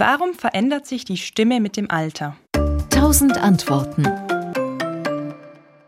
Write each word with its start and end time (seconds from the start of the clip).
Warum 0.00 0.32
verändert 0.32 0.86
sich 0.86 1.04
die 1.04 1.16
Stimme 1.16 1.58
mit 1.58 1.76
dem 1.76 1.90
Alter? 1.90 2.36
Tausend 2.88 3.36
Antworten. 3.36 4.04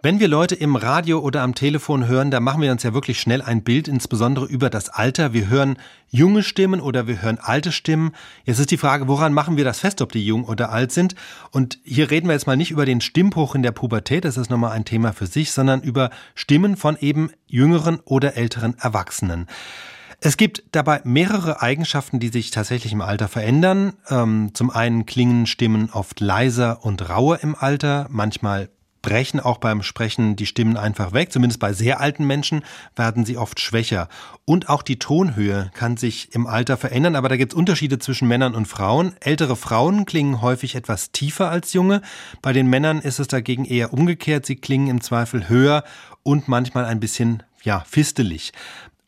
Wenn 0.03 0.19
wir 0.19 0.27
Leute 0.27 0.57
im 0.57 0.75
Radio 0.75 1.21
oder 1.21 1.43
am 1.43 1.55
Telefon 1.55 2.09
hören, 2.09 2.33
da 2.33 2.41
machen 2.41 2.61
wir 2.61 2.73
uns 2.73 2.83
ja 2.83 2.93
wirklich 2.93 3.21
schnell 3.21 3.41
ein 3.41 3.63
Bild, 3.63 3.87
insbesondere 3.87 4.47
über 4.47 4.69
das 4.69 4.89
Alter. 4.89 5.33
Wir 5.33 5.47
hören 5.47 5.79
junge 6.09 6.43
Stimmen 6.43 6.81
oder 6.81 7.07
wir 7.07 7.23
hören 7.23 7.39
alte 7.41 7.71
Stimmen. 7.71 8.11
Jetzt 8.45 8.59
ist 8.59 8.73
die 8.73 8.79
Frage, 8.79 9.07
woran 9.07 9.33
machen 9.33 9.57
wir 9.57 9.65
das 9.65 9.79
fest, 9.79 10.03
ob 10.03 10.11
die 10.11 10.27
jung 10.27 10.43
oder 10.43 10.73
alt 10.73 10.91
sind? 10.91 11.15
Und 11.53 11.79
hier 11.85 12.11
reden 12.11 12.27
wir 12.27 12.33
jetzt 12.33 12.49
mal 12.49 12.57
nicht 12.57 12.73
über 12.73 12.87
den 12.87 13.01
Stimmbruch 13.01 13.55
in 13.55 13.63
der 13.63 13.71
Pubertät, 13.71 14.25
das 14.25 14.37
ist 14.37 14.51
nochmal 14.51 14.73
ein 14.73 14.85
Thema 14.85 15.13
für 15.13 15.27
sich, 15.27 15.53
sondern 15.53 15.83
über 15.83 16.11
Stimmen 16.35 16.77
von 16.77 16.97
eben 16.99 17.31
jüngeren 17.47 18.01
oder 18.05 18.37
älteren 18.37 18.77
Erwachsenen. 18.77 19.47
Es 20.23 20.37
gibt 20.37 20.63
dabei 20.73 21.01
mehrere 21.05 21.63
Eigenschaften, 21.63 22.21
die 22.21 22.29
sich 22.29 22.51
tatsächlich 22.51 22.93
im 22.93 23.01
Alter 23.01 23.27
verändern. 23.27 23.95
Ähm, 24.11 24.51
zum 24.53 24.69
einen 24.71 25.07
klingen 25.07 25.47
Stimmen 25.47 25.89
oft 25.91 26.21
leiser 26.21 26.85
und 26.85 27.09
rauer 27.09 27.43
im 27.43 27.57
Alter, 27.59 28.07
manchmal 28.11 28.69
brechen 29.03 29.41
auch 29.41 29.57
beim 29.57 29.83
Sprechen 29.83 30.37
die 30.37 30.45
Stimmen 30.45 30.77
einfach 30.77 31.15
weg. 31.15 31.33
Zumindest 31.33 31.59
bei 31.59 31.73
sehr 31.73 32.01
alten 32.01 32.27
Menschen 32.27 32.63
werden 32.97 33.25
sie 33.25 33.39
oft 33.39 33.61
schwächer. 33.61 34.09
Und 34.45 34.69
auch 34.69 34.83
die 34.83 34.99
Tonhöhe 34.99 35.71
kann 35.73 35.97
sich 35.97 36.35
im 36.35 36.47
Alter 36.47 36.77
verändern, 36.77 37.17
aber 37.17 37.31
da 37.31 37.39
gibt 37.39 37.53
es 37.53 37.57
Unterschiede 37.57 37.99
zwischen 37.99 38.29
Männern 38.29 38.55
und 38.55 38.67
Frauen. 38.67 39.15
Ältere 39.21 39.57
Frauen 39.57 40.05
klingen 40.05 40.43
häufig 40.43 40.75
etwas 40.75 41.13
tiefer 41.13 41.51
als 41.51 41.73
junge. 41.73 42.03
Bei 42.43 42.53
den 42.53 42.67
Männern 42.67 43.01
ist 43.01 43.21
es 43.21 43.29
dagegen 43.29 43.65
eher 43.65 43.95
umgekehrt. 43.95 44.45
Sie 44.45 44.57
klingen 44.57 44.89
im 44.89 45.01
Zweifel 45.01 45.49
höher 45.49 45.83
und 46.23 46.49
manchmal 46.49 46.85
ein 46.85 47.01
bisschen 47.01 47.43
ja, 47.63 47.85
fistelig. 47.89 48.53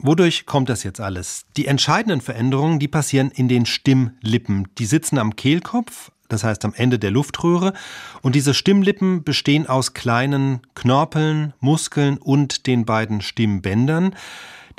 Wodurch 0.02 0.47
kommt 0.47 0.69
das 0.69 0.83
jetzt 0.83 1.01
alles? 1.01 1.47
Die 1.56 1.69
entscheidenden 1.69 2.20
Veränderungen, 2.20 2.80
die 2.80 2.88
passieren 2.88 3.30
in 3.30 3.47
den 3.47 3.66
Stimmlippen. 3.66 4.66
Die 4.79 4.84
sitzen 4.84 5.16
am 5.16 5.37
Kehlkopf, 5.37 6.10
das 6.29 6.43
heißt 6.43 6.65
am 6.65 6.74
Ende 6.74 6.98
der 6.98 7.12
Luftröhre. 7.12 7.73
Und 8.20 8.34
diese 8.34 8.52
Stimmlippen 8.52 9.23
bestehen 9.23 9.68
aus 9.68 9.95
kleinen 9.95 10.60
Knorpeln, 10.74 11.54
Muskeln 11.60 12.18
und 12.18 12.66
den 12.66 12.85
beiden 12.85 13.21
Stimmbändern. 13.21 14.16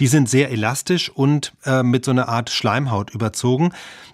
Die 0.01 0.07
sind 0.07 0.27
sehr 0.27 0.51
elastisch 0.51 1.09
und 1.09 1.53
äh, 1.65 1.83
mit 1.83 2.03
so 2.03 2.11
einer 2.11 2.27
Art 2.27 2.49
Schleimhaut 2.49 3.11
überzogen. 3.11 3.71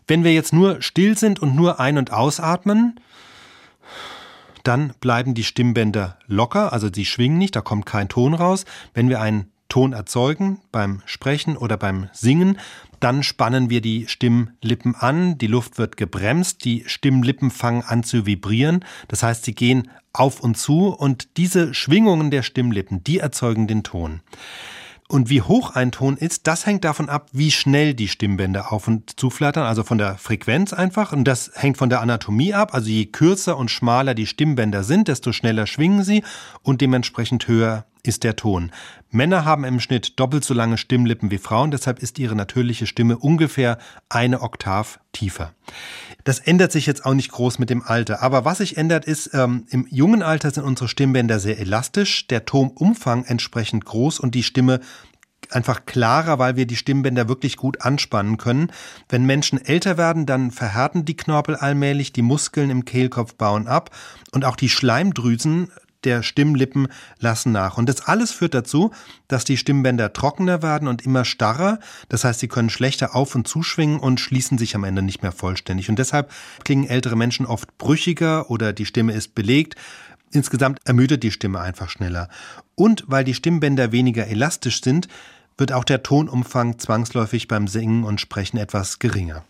Wenn 0.08 0.24
wir 0.24 0.34
jetzt 0.34 0.54
nur 0.54 0.80
still 0.84 1.18
sind 1.18 1.40
und 1.40 1.56
nur 1.56 1.80
ein- 1.80 1.98
und 1.98 2.14
ausatmen, 2.14 3.00
dann 4.64 4.94
bleiben 5.00 5.34
die 5.34 5.44
Stimmbänder 5.44 6.20
locker, 6.28 6.72
also 6.74 6.90
sie 6.94 7.06
schwingen 7.06 7.40
nicht, 7.40 7.56
da 7.56 7.62
kommt 7.62 7.88
kein 7.88 8.10
Ton 8.10 8.36
raus. 8.36 8.66
Wenn 8.94 9.10
wir 9.10 9.22
einen 9.22 9.50
Ton 9.70 9.94
erzeugen, 9.94 10.60
beim 10.72 11.02
Sprechen 11.06 11.56
oder 11.56 11.78
beim 11.78 12.10
Singen. 12.12 12.60
Dann 13.00 13.24
spannen 13.24 13.70
wir 13.70 13.82
die 13.82 14.08
Stimmlippen 14.08 14.96
an, 14.96 15.38
die 15.38 15.48
Luft 15.48 15.78
wird 15.78 15.96
gebremst, 15.96 16.66
die 16.66 16.84
Stimmlippen 16.88 17.52
fangen 17.52 17.84
an 17.84 18.04
zu 18.04 18.26
vibrieren. 18.26 18.84
Das 19.08 19.24
heißt, 19.24 19.46
sie 19.46 19.56
gehen 19.56 19.90
auf 20.12 20.42
und 20.42 20.58
zu 20.58 20.88
und 20.88 21.38
diese 21.38 21.74
Schwingungen 21.74 22.32
der 22.32 22.44
Stimmlippen, 22.44 23.04
die 23.04 23.20
erzeugen 23.20 23.68
den 23.68 23.84
Ton. 23.84 24.22
Und 25.12 25.32
wie 25.32 25.42
hoch 25.42 25.76
ein 25.76 25.92
Ton 25.92 26.18
ist, 26.18 26.46
das 26.46 26.68
hängt 26.68 26.84
davon 26.84 27.10
ab, 27.10 27.30
wie 27.32 27.50
schnell 27.50 27.96
die 27.96 28.08
Stimmbänder 28.08 28.72
auf 28.72 28.88
und 28.88 29.20
zuflattern, 29.20 29.64
also 29.64 29.84
von 29.84 29.98
der 29.98 30.20
Frequenz 30.20 30.72
einfach. 30.72 31.14
Und 31.14 31.24
das 31.24 31.50
hängt 31.56 31.78
von 31.78 31.90
der 31.90 32.02
Anatomie 32.02 32.54
ab. 32.54 32.76
Also 32.76 32.90
je 32.90 33.08
kürzer 33.08 33.58
und 33.58 33.72
schmaler 33.72 34.14
die 34.14 34.28
Stimmbänder 34.28 34.84
sind, 34.84 35.08
desto 35.08 35.32
schneller 35.32 35.66
schwingen 35.66 36.04
sie 36.04 36.24
und 36.62 36.82
dementsprechend 36.82 37.48
höher 37.48 37.86
ist 38.04 38.24
der 38.24 38.36
Ton. 38.36 38.72
Männer 39.12 39.46
haben 39.46 39.64
im 39.64 39.80
Schnitt 39.80 40.20
doppelt 40.20 40.44
so 40.44 40.54
lange 40.54 40.78
Stimmlippen 40.78 41.32
wie 41.32 41.38
Frauen, 41.38 41.72
deshalb 41.72 42.00
ist 42.00 42.20
ihre 42.20 42.36
natürliche 42.36 42.88
Stimme 42.88 43.18
ungefähr 43.18 43.78
eine 44.08 44.42
Oktav 44.42 45.00
tiefer. 45.12 45.54
Das 46.24 46.40
ändert 46.40 46.72
sich 46.72 46.86
jetzt 46.86 47.06
auch 47.06 47.14
nicht 47.14 47.32
groß 47.32 47.60
mit 47.60 47.70
dem 47.70 47.82
Alter, 47.82 48.22
aber 48.22 48.46
was 48.46 48.60
sich 48.60 48.78
ändert 48.78 49.06
ist, 49.06 49.32
ähm, 49.34 49.66
im 49.70 49.88
jungen 49.90 50.22
Alter 50.22 50.52
sind 50.52 50.64
unsere 50.64 50.88
Stimmbänder 50.88 51.40
sehr 51.40 51.60
elastisch, 51.60 52.28
der 52.28 52.46
Tonumfang 52.46 53.26
entsprechend 53.26 53.86
groß 53.86 54.20
und 54.20 54.36
die 54.36 54.44
Stimme 54.44 54.80
einfach 55.52 55.86
klarer, 55.86 56.40
weil 56.40 56.56
wir 56.56 56.68
die 56.68 56.76
Stimmbänder 56.76 57.28
wirklich 57.28 57.58
gut 57.58 57.82
anspannen 57.82 58.38
können. 58.38 58.72
Wenn 59.08 59.26
Menschen 59.26 59.64
älter 59.64 59.98
werden, 59.98 60.26
dann 60.26 60.52
verhärten 60.52 61.06
die 61.06 61.18
Knorpel 61.18 61.56
allmählich, 61.56 62.14
die 62.14 62.22
Muskeln 62.22 62.70
im 62.70 62.86
Kehlkopf 62.86 63.36
bauen 63.36 63.68
ab 63.68 63.90
und 64.32 64.46
auch 64.46 64.56
die 64.56 64.70
Schleimdrüsen 64.70 65.72
der 66.04 66.24
Stimmlippen 66.24 66.88
lassen 67.20 67.52
nach. 67.52 67.78
Und 67.78 67.90
das 67.90 68.02
alles 68.02 68.32
führt 68.32 68.54
dazu, 68.54 68.92
dass 69.28 69.44
die 69.44 69.58
Stimmbänder 69.58 70.14
trockener 70.14 70.62
werden 70.62 70.88
und 70.88 71.06
immer 71.06 71.26
starrer. 71.26 71.80
Das 72.08 72.24
heißt, 72.24 72.40
sie 72.40 72.48
können 72.48 72.70
schlechter 72.70 73.16
auf- 73.16 73.36
und 73.36 73.48
zuschwingen 73.48 74.00
und 74.00 74.20
schließen 74.20 74.58
sich 74.58 74.76
am 74.76 74.84
Ende 74.84 75.02
nicht 75.02 75.22
mehr 75.22 75.32
vollständig. 75.32 75.90
Und 75.90 76.00
deshalb 76.00 76.32
klingen 76.64 76.88
ältere 76.88 77.16
Menschen 77.16 77.46
oft 77.46 77.78
brüchiger 77.78 78.50
oder 78.50 78.74
die 78.74 78.86
Stimme 78.86 79.14
ist 79.14 79.36
belegt. 79.36 79.76
Insgesamt 80.32 80.80
ermüdet 80.86 81.24
die 81.24 81.32
Stimme 81.32 81.60
einfach 81.60 81.90
schneller. 81.90 82.30
Und 82.76 83.04
weil 83.08 83.24
die 83.24 83.34
Stimmbänder 83.34 83.92
weniger 83.92 84.28
elastisch 84.28 84.82
sind, 84.82 85.08
wird 85.58 85.74
auch 85.74 85.84
der 85.84 86.04
Tonumfang 86.04 86.80
zwangsläufig 86.80 87.48
beim 87.48 87.68
Singen 87.68 88.04
und 88.04 88.22
Sprechen 88.22 88.58
etwas 88.58 89.00
geringer. 89.00 89.44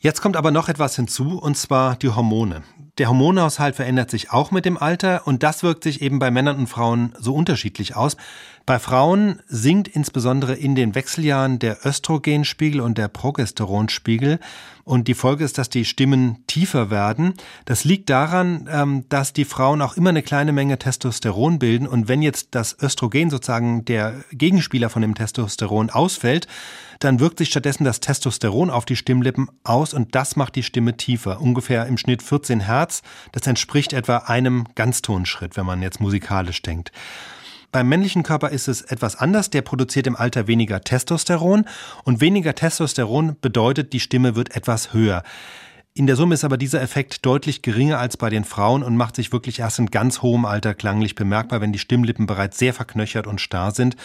Jetzt 0.00 0.20
kommt 0.22 0.36
aber 0.36 0.52
noch 0.52 0.68
etwas 0.68 0.94
hinzu, 0.94 1.38
und 1.38 1.56
zwar 1.56 1.96
die 1.96 2.10
Hormone. 2.10 2.62
Der 2.98 3.08
Hormonhaushalt 3.08 3.76
verändert 3.76 4.10
sich 4.10 4.32
auch 4.32 4.50
mit 4.50 4.64
dem 4.64 4.76
Alter 4.76 5.24
und 5.24 5.44
das 5.44 5.62
wirkt 5.62 5.84
sich 5.84 6.02
eben 6.02 6.18
bei 6.18 6.32
Männern 6.32 6.58
und 6.58 6.66
Frauen 6.66 7.14
so 7.18 7.32
unterschiedlich 7.32 7.94
aus. 7.94 8.16
Bei 8.68 8.78
Frauen 8.78 9.40
sinkt 9.46 9.88
insbesondere 9.88 10.54
in 10.54 10.74
den 10.74 10.94
Wechseljahren 10.94 11.58
der 11.58 11.86
Östrogenspiegel 11.86 12.82
und 12.82 12.98
der 12.98 13.08
Progesteronspiegel 13.08 14.40
und 14.84 15.08
die 15.08 15.14
Folge 15.14 15.42
ist, 15.42 15.56
dass 15.56 15.70
die 15.70 15.86
Stimmen 15.86 16.44
tiefer 16.48 16.90
werden. 16.90 17.32
Das 17.64 17.84
liegt 17.84 18.10
daran, 18.10 18.68
ähm, 18.70 19.06
dass 19.08 19.32
die 19.32 19.46
Frauen 19.46 19.80
auch 19.80 19.96
immer 19.96 20.10
eine 20.10 20.22
kleine 20.22 20.52
Menge 20.52 20.78
Testosteron 20.78 21.58
bilden 21.58 21.86
und 21.86 22.08
wenn 22.08 22.20
jetzt 22.20 22.48
das 22.50 22.76
Östrogen 22.78 23.30
sozusagen 23.30 23.86
der 23.86 24.16
Gegenspieler 24.32 24.90
von 24.90 25.00
dem 25.00 25.14
Testosteron 25.14 25.88
ausfällt, 25.88 26.46
dann 26.98 27.20
wirkt 27.20 27.38
sich 27.38 27.48
stattdessen 27.48 27.84
das 27.84 28.00
Testosteron 28.00 28.68
auf 28.68 28.84
die 28.84 28.96
Stimmlippen 28.96 29.48
aus 29.64 29.94
und 29.94 30.14
das 30.14 30.36
macht 30.36 30.56
die 30.56 30.62
Stimme 30.62 30.94
tiefer, 30.98 31.40
ungefähr 31.40 31.86
im 31.86 31.96
Schnitt 31.96 32.22
14 32.22 32.60
Hertz. 32.60 33.00
Das 33.32 33.46
entspricht 33.46 33.94
etwa 33.94 34.18
einem 34.26 34.66
Ganztonschritt, 34.74 35.56
wenn 35.56 35.64
man 35.64 35.80
jetzt 35.80 36.02
musikalisch 36.02 36.60
denkt. 36.60 36.92
Beim 37.70 37.88
männlichen 37.88 38.22
Körper 38.22 38.48
ist 38.48 38.66
es 38.66 38.80
etwas 38.82 39.16
anders. 39.16 39.50
Der 39.50 39.62
produziert 39.62 40.06
im 40.06 40.16
Alter 40.16 40.46
weniger 40.46 40.80
Testosteron 40.80 41.66
und 42.04 42.20
weniger 42.20 42.54
Testosteron 42.54 43.36
bedeutet, 43.40 43.92
die 43.92 44.00
Stimme 44.00 44.36
wird 44.36 44.56
etwas 44.56 44.94
höher. 44.94 45.22
In 45.92 46.06
der 46.06 46.16
Summe 46.16 46.34
ist 46.34 46.44
aber 46.44 46.56
dieser 46.56 46.80
Effekt 46.80 47.26
deutlich 47.26 47.60
geringer 47.60 47.98
als 47.98 48.16
bei 48.16 48.30
den 48.30 48.44
Frauen 48.44 48.82
und 48.82 48.96
macht 48.96 49.16
sich 49.16 49.32
wirklich 49.32 49.58
erst 49.58 49.80
in 49.80 49.86
ganz 49.86 50.22
hohem 50.22 50.44
Alter 50.44 50.72
klanglich 50.74 51.14
bemerkbar, 51.14 51.60
wenn 51.60 51.72
die 51.72 51.78
Stimmlippen 51.78 52.26
bereits 52.26 52.58
sehr 52.58 52.72
verknöchert 52.72 53.26
und 53.26 53.40
starr 53.40 53.72
sind. 53.72 53.96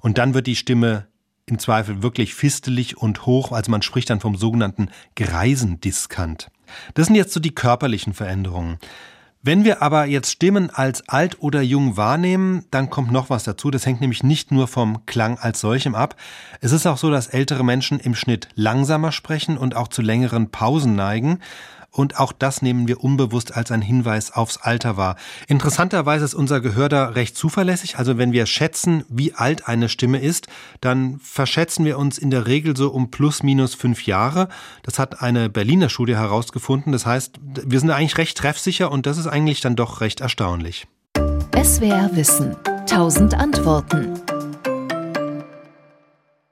Und 0.00 0.16
dann 0.16 0.32
wird 0.32 0.46
die 0.46 0.56
Stimme 0.56 1.08
im 1.46 1.58
Zweifel 1.58 2.02
wirklich 2.02 2.34
fistelig 2.34 2.96
und 2.96 3.26
hoch, 3.26 3.52
also 3.52 3.70
man 3.70 3.82
spricht 3.82 4.08
dann 4.10 4.20
vom 4.20 4.36
sogenannten 4.36 4.90
Greisendiskant. 5.16 6.50
Das 6.94 7.06
sind 7.06 7.16
jetzt 7.16 7.32
so 7.32 7.40
die 7.40 7.54
körperlichen 7.54 8.14
Veränderungen. 8.14 8.78
Wenn 9.42 9.64
wir 9.64 9.80
aber 9.80 10.04
jetzt 10.04 10.30
Stimmen 10.30 10.68
als 10.68 11.08
alt 11.08 11.40
oder 11.40 11.62
jung 11.62 11.96
wahrnehmen, 11.96 12.66
dann 12.70 12.90
kommt 12.90 13.10
noch 13.10 13.30
was 13.30 13.42
dazu. 13.44 13.70
Das 13.70 13.86
hängt 13.86 14.02
nämlich 14.02 14.22
nicht 14.22 14.52
nur 14.52 14.68
vom 14.68 15.06
Klang 15.06 15.38
als 15.38 15.60
solchem 15.60 15.94
ab. 15.94 16.14
Es 16.60 16.72
ist 16.72 16.86
auch 16.86 16.98
so, 16.98 17.10
dass 17.10 17.26
ältere 17.26 17.64
Menschen 17.64 17.98
im 18.00 18.14
Schnitt 18.14 18.48
langsamer 18.54 19.12
sprechen 19.12 19.56
und 19.56 19.74
auch 19.74 19.88
zu 19.88 20.02
längeren 20.02 20.50
Pausen 20.50 20.94
neigen. 20.94 21.38
Und 21.90 22.18
auch 22.18 22.32
das 22.32 22.62
nehmen 22.62 22.86
wir 22.86 23.02
unbewusst 23.02 23.56
als 23.56 23.70
ein 23.70 23.82
Hinweis 23.82 24.32
aufs 24.32 24.58
Alter 24.58 24.96
wahr. 24.96 25.16
Interessanterweise 25.48 26.24
ist 26.24 26.34
unser 26.34 26.60
Gehör 26.60 26.88
da 26.88 27.06
recht 27.06 27.36
zuverlässig. 27.36 27.98
Also 27.98 28.16
wenn 28.16 28.32
wir 28.32 28.46
schätzen, 28.46 29.04
wie 29.08 29.34
alt 29.34 29.66
eine 29.66 29.88
Stimme 29.88 30.20
ist, 30.20 30.46
dann 30.80 31.18
verschätzen 31.18 31.84
wir 31.84 31.98
uns 31.98 32.18
in 32.18 32.30
der 32.30 32.46
Regel 32.46 32.76
so 32.76 32.90
um 32.90 33.10
plus 33.10 33.42
minus 33.42 33.74
fünf 33.74 34.06
Jahre. 34.06 34.48
Das 34.82 34.98
hat 34.98 35.20
eine 35.20 35.48
Berliner 35.48 35.88
Studie 35.88 36.16
herausgefunden. 36.16 36.92
Das 36.92 37.06
heißt, 37.06 37.40
wir 37.42 37.80
sind 37.80 37.90
eigentlich 37.90 38.18
recht 38.18 38.38
treffsicher 38.38 38.90
und 38.92 39.06
das 39.06 39.18
ist 39.18 39.26
eigentlich 39.26 39.60
dann 39.60 39.76
doch 39.76 40.00
recht 40.00 40.20
erstaunlich. 40.20 40.86
SWR 41.62 42.10
Wissen. 42.14 42.56
Tausend 42.86 43.34
Antworten. 43.34 44.20